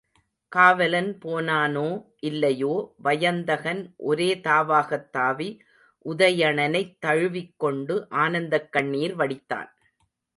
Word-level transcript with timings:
காவலன் 0.51 1.17
போனானோ 1.25 1.83
இல்லையோ, 2.19 2.71
வயந்தகன் 2.97 3.93
ஒரே 3.97 4.35
தாவாகத் 4.35 5.09
தாவி, 5.09 5.49
உதயணனைத் 6.05 6.95
தழுவிக் 6.99 7.53
கொண்டு 7.57 8.07
ஆனந்தக் 8.09 8.71
கண்ணீர் 8.71 9.15
வடித்தான். 9.15 9.69